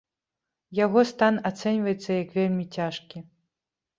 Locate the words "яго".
0.79-1.01